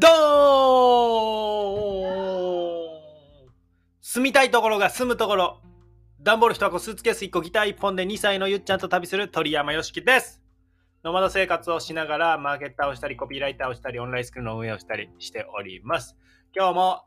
[0.00, 0.10] どー
[2.86, 3.48] ん
[4.00, 5.60] 住みたいところが住むところ。
[6.20, 10.40] 段ボール1箱、スーツケース1個、ギター1本で2歳のゆっちゃんと旅する鳥山よしきです。
[11.02, 16.16] ノマド生活をしながら、マーケッターをしたり、コピーライターをしたり、オンラインスクールの運営をしたりしております。
[16.54, 17.02] 今日も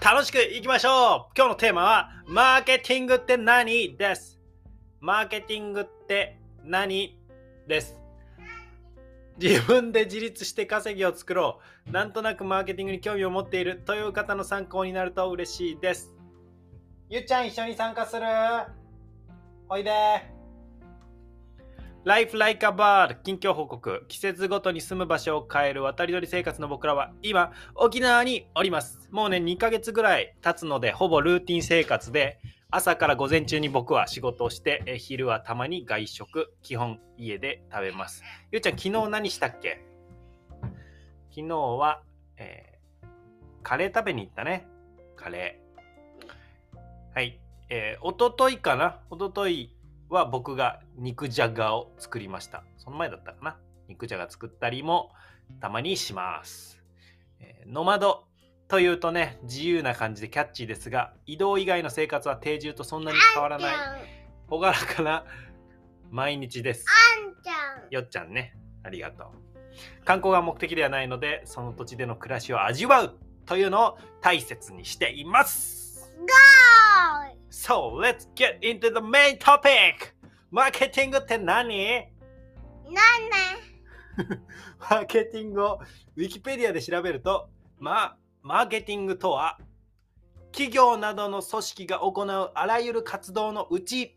[0.00, 4.38] 楽しくいきましょう今日のテーマは、マーケティングって何です。
[5.00, 7.18] マーケティングって何
[7.66, 8.05] です。
[9.40, 11.90] 自分で自立して稼ぎを作ろう。
[11.90, 16.14] なんとなくマーケティングに興味を持っているという方の参考になると嬉しいです。
[17.08, 18.22] ゆっちゃん一緒に参加する？
[19.68, 19.92] おいで。
[22.04, 38.24] Life Like a Bird 近況報告季節ごとに住む場所を変える渡り鳥生活の僕らは今沖縄におりますもうね2ヶ月ぐらい経つのでほぼルーティン生活で朝から午前中に僕は仕事をしてえ昼はたまに外食基本家で食べます。
[38.50, 39.84] ゆうちゃん昨日何したっけ？
[41.30, 42.02] 昨日は、
[42.36, 43.06] えー
[43.62, 44.66] カレー食べに行ったね。
[45.16, 46.76] カレー。
[47.14, 47.40] はい。
[47.68, 49.00] えー、おとといかな？
[49.10, 49.74] おととい
[50.08, 52.64] は僕が肉じゃがを作りました。
[52.78, 53.58] その前だったかな？
[53.88, 55.12] 肉じゃが作ったりも
[55.60, 56.82] たまにします。
[57.40, 58.24] えーノマド。
[58.68, 63.76] というとね、自由な感じでキャッチーですが、移動以外の生活は定住とそんなに変わらない、
[64.48, 65.24] ほがらかな
[66.10, 66.84] 毎日です。
[66.88, 67.90] あんちゃん。
[67.90, 69.26] よっちゃんね、ありがとう。
[70.04, 73.14] 観光が目的ではないので、その土地での暮らしを味わう
[73.44, 76.12] というのを大切にしています。
[76.18, 80.14] ゴー So, let's get into the main topic!
[80.50, 81.44] マーケティングって何？
[81.46, 81.76] なんね
[84.78, 85.80] マーケティングを
[86.16, 87.48] ウィキペディアで調べると、
[87.78, 88.16] ま、
[88.46, 89.58] マーケティングとは、
[90.52, 94.16] 企業などの組織が行うあらゆる活動のうち、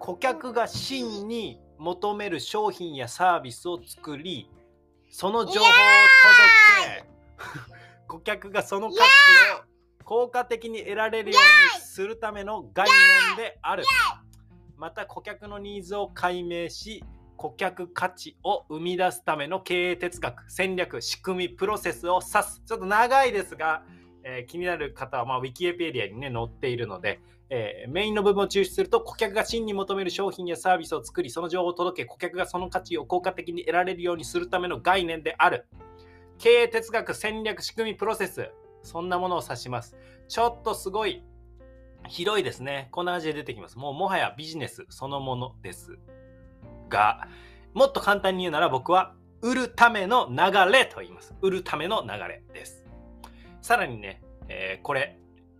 [0.00, 4.50] 顧客が真に求める商品やサービスを作り、
[5.12, 5.70] その情報を届
[6.96, 12.88] け、顧客がその価値を効果的に得られるようにするための概
[13.28, 13.84] 念である。
[14.76, 17.04] また顧客のニーズを解明し、
[17.40, 22.62] 顧客価値を生み出すための経営哲学、戦略、仕組み、プロセスを指す。
[22.66, 23.82] ちょっと長いですが、
[24.22, 27.18] えー気になる方は、まあ、ウィキエペディアにね、載っているので、
[27.48, 35.66] えーメインの部分を抽出すると、顧客が真に求める商品やサービスを作り、その情報を届け、顧客がその価値を効果的に得られるようにするための概念である。
[36.36, 38.50] 経営哲学、戦略、仕組み、プロセス。
[38.82, 39.96] そんなものを指します。
[40.28, 41.22] ちょっとすごい
[42.06, 42.88] 広いですね。
[42.92, 43.78] こんな感じで出てきます。
[43.78, 45.98] もうもはやビジネスそのものです。
[46.90, 47.26] が、
[47.72, 50.36] もっと簡単に言うなら僕は売るための流
[50.70, 51.34] れと言います。
[51.40, 52.84] 売るための流れです。
[53.62, 55.16] さらにね、えーこれ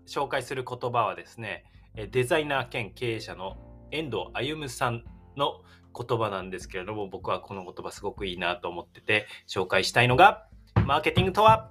[0.07, 1.65] 紹介する言葉はですね、
[2.11, 3.57] デザイナー兼経営者の
[3.93, 5.05] 遠藤歩さん
[5.37, 5.63] の
[5.97, 10.47] 言葉なんですけれども、僕はこの言葉すごくいいなと思ってて紹介したいのが、
[10.85, 11.71] マーケティングとは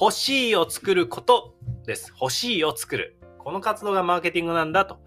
[0.00, 1.56] 欲しいを作ること
[1.86, 2.12] です。
[2.20, 3.18] 欲しいを作る。
[3.38, 5.00] この活動がマーケティングなんだと、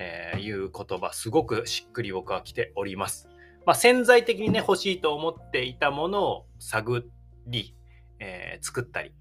[0.00, 3.28] えーいう言葉、すごくしっくり僕は来ております。
[3.66, 7.04] まあ、潜在的にね、欲しいと思っていたものを探
[7.46, 7.76] り、
[8.18, 9.12] えー作ったり、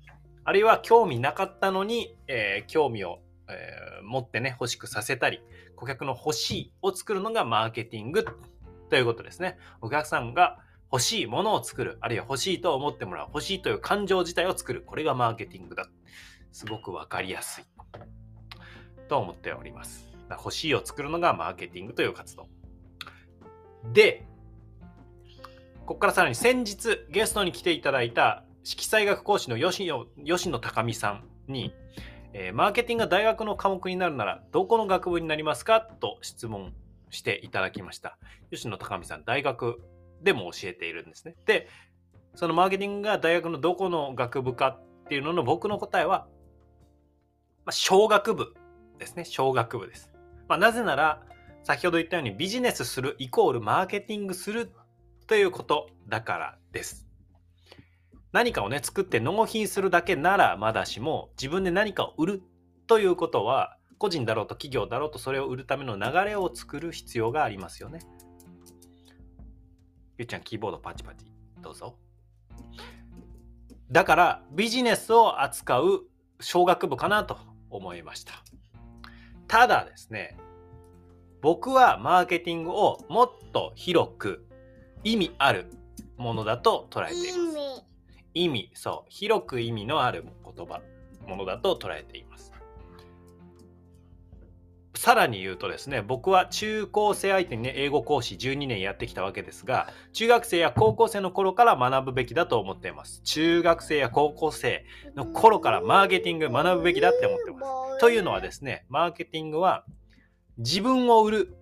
[0.45, 3.19] あるいは興味なかったのに、えー興味を、
[3.49, 5.41] えー持ってね、欲しくさせたり、
[5.75, 8.25] 顧客の欲しいを作るのがマーケティング
[8.89, 9.57] ということですね。
[9.81, 10.59] お客さんが
[10.91, 15.87] 欲しいものを作る、あるいは欲しいと思ってもらう、欲しいという感情自体を作る、これがマーケティングだ。
[16.51, 17.65] すごくわかりやすい
[19.07, 20.08] と思っております。
[20.35, 22.47] 欲しいを作るのがマーケティングという活動。
[23.93, 24.25] で、
[25.85, 31.73] ここからさらに先日ゲストに来ていただいた色彩学講師の吉野吉野高美さんに、
[32.33, 35.81] えーマーケティングが大学の科目になるならどこの学部になりますか？
[35.81, 36.73] と質問
[37.09, 38.19] していただきました。
[38.51, 39.81] 吉野高美さん、大学
[40.21, 41.35] でも教えているんですね。
[41.45, 41.67] で、
[42.35, 46.27] そのマーケティングが大学のどこの学部かっていうのの僕の答えは、
[47.65, 48.53] まあ、小学部
[48.99, 49.25] ですね。
[49.25, 50.11] 小学部です。
[50.49, 51.21] まあ、なぜなら、
[51.63, 54.71] 先ほど言ったようにビジネスするイコールマーケティングする
[55.27, 57.07] ということだからです。
[58.31, 62.43] 何かをね、作って納品するだけならまだしも、自分で何かを売る
[62.87, 67.99] ということは、個人だろうと企業だろうとそれを売るための流れを作る必要がありますよね。
[70.17, 71.27] ゆうちゃん、キーボードパチパチ。
[71.61, 71.95] どうぞ。
[73.91, 76.07] だから、ビジネスを扱う
[76.39, 77.37] 小学部かなと
[77.69, 78.43] 思いました。
[79.49, 80.37] ただですね、
[81.41, 84.45] 僕はマーケティングをもっと広く
[85.03, 85.71] 意味ある
[86.17, 87.57] ものだと捉えてい意ます。
[87.57, 87.83] 味。
[88.35, 90.81] 意味、そう、広く意味のある言葉、
[91.27, 92.48] ものだと捉えています。
[94.99, 103.21] さらに言うとですね、僕は中高生相手にね、英語講師12年やってきたわけですが、中学生や高校生の頃から学ぶべきだと思っています。
[103.23, 104.83] 中学生や高校生
[105.15, 107.59] の頃からマーケティング学ぶべきだって思ってま
[107.95, 107.99] す。
[108.01, 109.85] というのはですね、マーケティングは
[110.57, 111.55] 自分を売る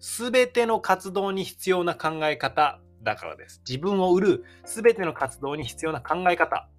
[0.00, 3.60] 全ての活動に必要な考え方だからです。
[3.68, 6.70] 自分を売る全ての活動に必要な考え方。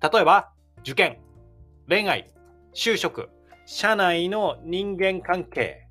[0.00, 0.50] 例えば、
[0.80, 1.18] 受験、
[1.90, 2.32] 恋愛、
[2.72, 3.28] 就職、
[3.66, 5.86] 社内の人間関係。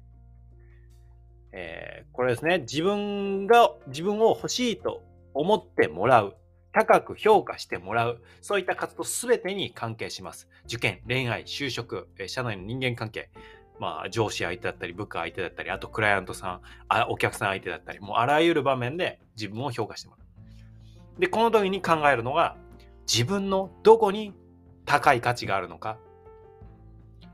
[1.54, 5.04] えー、これですね、自分が、自分を欲しいと
[5.34, 6.36] 思ってもらう。
[6.74, 8.22] 高く評価してもらう。
[8.42, 10.48] そういった活動すべてに関係します。
[10.66, 13.30] 受験、恋愛、就職え、社内の人間関係。
[13.80, 21.20] まあ、上司相手だったり、部下相手だったり、あとクライアントさん、あお客さん相手だったり、もうあらゆる場面で自分を評価してもらう。
[21.20, 22.56] で、この時に考えるのが、
[23.12, 24.34] 自分のどこに
[24.86, 25.98] 高い価値があるのか、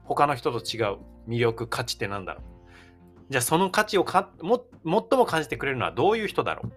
[0.07, 2.43] 他の人と違う魅力、価値って何だろう？
[3.29, 6.71] じゃあその価値をかも最も感じてくれるのはどういう人だろう？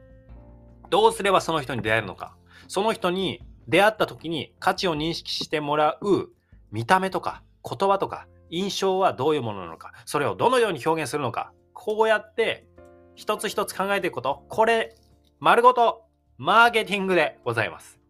[0.91, 2.35] どうすればその人に出会えるのか？
[2.67, 6.31] その人に出会った時に価値を認識してもらう
[6.73, 9.93] 見た目とか言葉とか印象はどういうものなのか？
[10.07, 11.53] それをどのように表現するのか？
[11.73, 12.67] こうやって
[13.15, 14.45] 一つ一つ考えていくこと。
[14.49, 14.97] これ
[15.39, 16.03] 丸ごと
[16.37, 18.01] マーケティングでございます。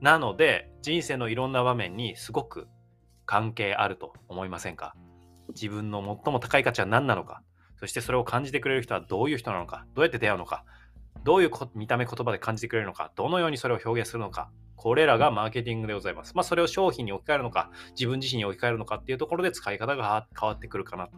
[0.00, 2.68] なので人生のいろんな場面にすごく
[3.26, 4.94] 関係あると思いませんか？
[5.48, 7.42] 自分の最も高い価値は何なのか？
[7.78, 9.84] そしてそれを感じてくれる人はどういう人なのか？
[9.94, 10.64] どうやって出会うのか？
[11.24, 13.12] どういう見た目言葉で感じてくれるのか？
[13.16, 14.50] どのようにそれを表現するのか？
[14.76, 16.32] これらがマーケティングでございます。
[16.34, 21.08] まあ、それを商品に置き換えるのか、自分自身に置き換えるのかっていうところで使い方が変わってくるかな。
[21.08, 21.16] と。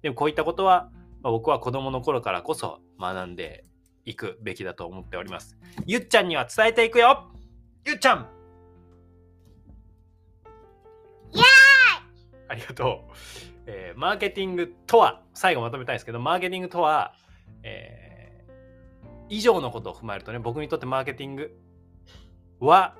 [0.00, 0.88] でもこういったことは、
[1.22, 3.64] まあ、僕は子供の頃からこそ学んで
[4.04, 5.58] いくべきだと思っております。
[5.86, 7.30] ゆっちゃんには伝えていくよ！
[7.84, 8.28] ゆっちゃん！
[12.52, 13.12] ありがとう。
[13.66, 17.14] えー、マーケティングとは、最後まとめたいんですけど、マーケティングとは、
[17.62, 18.52] えー、
[19.30, 21.58] 以上のことを踏まえるとね、僕にとってマーケティング
[22.60, 22.96] は、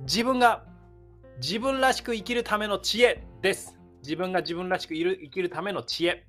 [0.00, 0.64] 自分が
[1.38, 3.76] 自分らしく生きるための知恵です。
[4.02, 6.24] 自分が自分らしくいる生きるための知恵。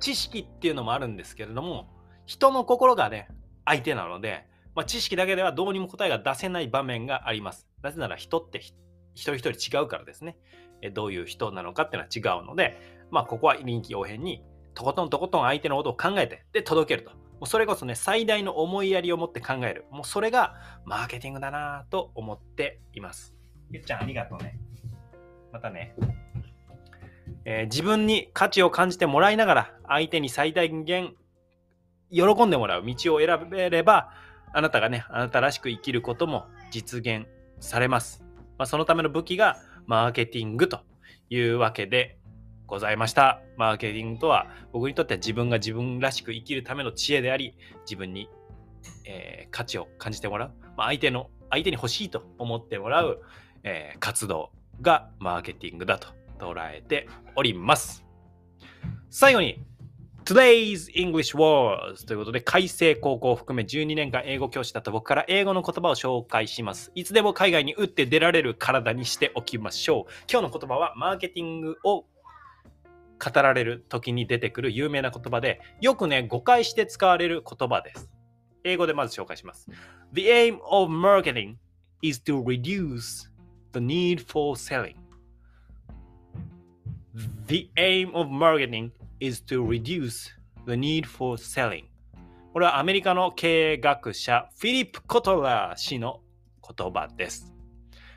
[0.00, 1.90] 知識っていうのもあるんですけれども、
[2.24, 3.28] 人の心がね、
[3.66, 7.68] 相手なので、まあ、知識だけではどうにも答えが出せない場面があります。
[7.82, 8.74] なぜなら人って一
[9.14, 10.38] 人一人違うからですね。
[10.88, 12.80] どういう人なのかっていうのは違うので、
[13.10, 14.42] まあ、ここは臨機応変に、
[14.74, 17.10] とことんとことん相手のことを考えて、で、届けると。
[17.10, 19.84] もうそれこそね、最大の思いやりを持って考える。
[19.90, 20.54] もうそれが
[20.84, 23.34] マーケティングだなと思っています。
[23.70, 24.58] ゆっちゃん、ありがとうね。
[25.52, 25.94] またね。
[27.44, 31.14] えー、自分に価値を感じてもらいながら、相手に最大限
[32.10, 34.10] 喜んでもらう道を選べれば、
[34.52, 37.26] あなたがね、あなたらしく生きることも実現
[37.60, 38.22] されます。
[38.58, 39.58] まあ、そのための武器が
[39.90, 40.82] マーケティングと
[41.30, 42.16] いうわけで
[42.68, 43.42] ございました。
[43.56, 48.30] マーケティングとは僕にとっては自分が自分らしく生きるための知恵であり、自分に、
[49.04, 53.20] えー、価値を感じてもらう、まあ、相手の、相手に欲しいと思ってもらう、
[53.64, 56.06] えー、活動がマーケティングだと
[56.38, 58.04] 捉えております。
[59.10, 59.60] 最後に
[60.24, 66.92] Today's English Words ということで、改正高校を含め12年間英語教師だった僕から英語の言葉を紹介します。
[66.94, 70.12] いつでも海外に打って出られる体にしておきましょう。
[70.30, 78.10] 今日の言葉はマーケティングを語られる時に出てくる有名な言葉で、よくね、誤解して使われる言葉です。
[78.62, 79.68] 英語でまず紹介します。
[80.12, 81.56] The aim of marketing
[82.02, 83.28] is to reduce
[83.72, 84.96] the need for selling.
[87.46, 90.30] The aim of marketing is to reduce
[90.66, 91.84] the need for selling
[92.52, 96.20] これはアメリカの経営学者フィリップ・コトラー氏の
[96.76, 97.54] 言葉です。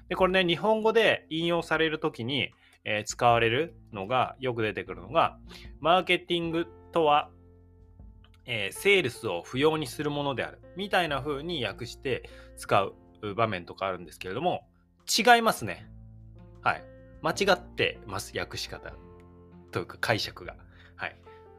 [0.10, 2.52] でこれね、日本語で引用されるときに、
[2.84, 5.38] えー、使われるのが、よく出てくるのが、
[5.80, 7.30] マーケティングとは、
[8.46, 10.60] えー、セールスを不要にするものである。
[10.76, 14.68] みたいな風に訳して使う場面とかあるんですけれども、
[15.08, 15.88] 違いますね。
[16.62, 16.84] はい。
[17.22, 18.94] 間違ってます、訳し方。
[19.72, 20.56] というか解釈が。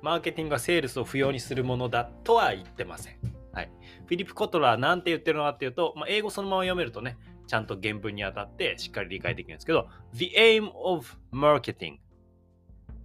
[0.04, 3.16] マーケティングはセールスを不要にするものだとは言ってません。
[3.54, 3.70] はい。
[4.04, 12.00] フィリップ・コトラーなんて言ってるのかっていうと、まあ、英語そのまま読めるとね、ちゃんと原文にあたってしっかり理解できるんですけど、The aim of marketing で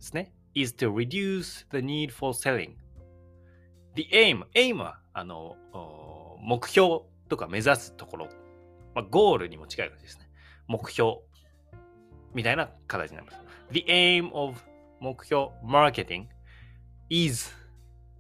[0.01, 0.33] すね。
[0.55, 2.71] is to reduce the need for selling.
[3.95, 5.55] The aim, aim はあの
[6.41, 8.27] 目標とか目指すところ、
[8.93, 10.29] まあ、ゴールにも近い感じですね。
[10.67, 11.19] 目標
[12.33, 13.39] みたいな形になります。
[13.71, 14.59] The aim of
[14.99, 16.25] 目標 marketing
[17.09, 17.51] is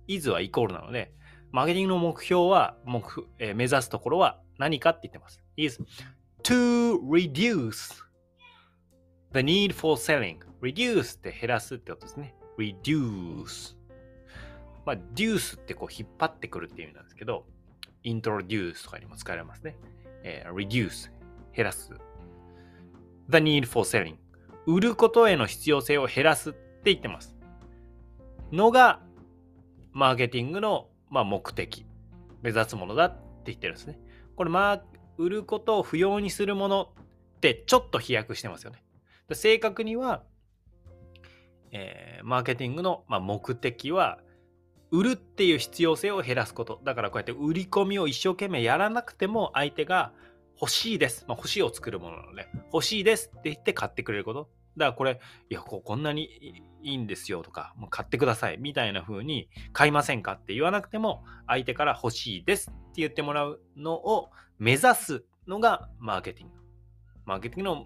[0.07, 1.11] is はイコールなので、
[1.51, 3.03] マーケティングの目標は、目
[3.37, 5.41] えー、目指すところは何かって言ってます。
[5.57, 5.81] is
[6.43, 7.93] to reduce
[9.33, 10.39] the need for selling.
[10.61, 12.35] reduce って減らすってことですね。
[12.57, 13.75] reduce。
[14.85, 17.45] まあ、deuce ってこう引っ張ってくるっていう意味なんですけど、
[18.03, 19.77] introduce とかにも使われますね。
[20.23, 21.11] えー、reduce、
[21.55, 21.91] 減らす。
[23.29, 24.15] the need for selling。
[24.65, 27.38] 売ることへの必要性を減らすって言ってます。
[28.51, 29.01] のが、
[29.91, 31.85] マーケティングの、まあ、目的、
[32.41, 33.99] 目指すものだって言ってるんですね。
[34.35, 34.83] これ、まあ、
[35.17, 36.93] 売ることを不要にするもの
[37.37, 38.83] ってちょっと飛躍してますよね。
[39.33, 40.23] 正確には、
[41.71, 44.19] えー、マーケティングの、まあ、目的は、
[44.91, 46.81] 売るっていう必要性を減らすこと。
[46.83, 50.11] だからこうやって売り込みを一生懸命やらなくても相手が
[50.59, 51.25] 欲しいです。
[51.27, 54.49] まあ、欲しいを作るものなので、欲しいですって言って買ってくれること。
[54.77, 66.55] だからこれ、いや、こんなにいいんですよとか、もう買ってくださいみたいな風に買いませんかって言わなくても相手から欲しいですって言ってもらうのを目指すのがマーケティング。
[67.25, 67.83] マーケティングの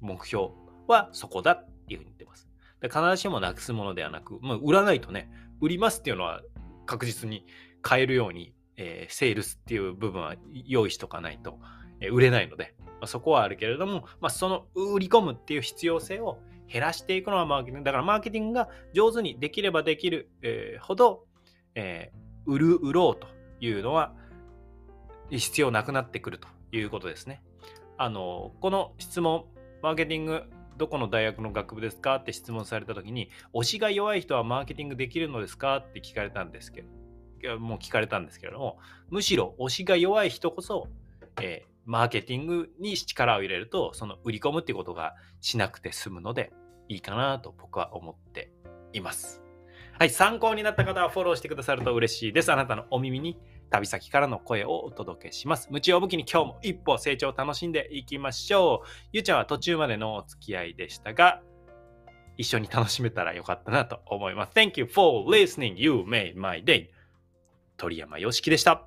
[0.00, 0.48] 目標
[0.86, 2.48] はそこだっていうふうに言ってます。
[2.80, 6.42] で必ずしもなくすものではなく、まあ、売らないとね、売りますっていうのは
[6.86, 7.46] 確実に
[7.82, 10.34] 買えるように、えー、セールスっていう部分は
[10.66, 11.58] 用意しとかないと、
[12.08, 17.84] 売れないので、まあ、そこはあるけれども、まあ、その売り込むっていう必要性を減らしていくのはマーケティング。
[17.84, 21.24] だからマーケティングが上手にできればできる、えー、ほど、
[21.74, 23.26] えー、売る、売ろうと
[23.60, 24.14] いうのは
[25.30, 27.42] 必要なくなってくるということですね。
[27.98, 29.44] あの、この質問、
[29.82, 30.44] マーケティング
[30.80, 36.84] どこの大学の学部ですかって質問された時に、推しが弱い人はマーケティングできるのですかって聞かれたんですけ
[37.42, 38.78] ど、もう聞かれたんですけれども、
[39.10, 40.88] むしろ推しが弱い人こそ、
[41.42, 46.52] え、マーケティングに力を入れると、その売り込むってことがしなくて済むので
[46.88, 48.52] いいかなと僕は思って
[48.92, 49.42] います。
[49.98, 52.52] はい、参考になった方はフォローしてくださると嬉しいです。
[52.52, 55.66] あなたのお耳に旅先からの声をお届けします。
[55.72, 58.88] 無知を武器に今日も一歩成長を楽しんでいきましょう。
[59.12, 61.42] ゆうちゃんは途中までのお付き合いでしたが、
[62.36, 64.52] 一緒に楽しめたらよかったなと思います。
[64.54, 65.74] Thank you for listening.
[65.74, 66.86] You made my day.
[67.76, 68.86] 鳥山よしきでした。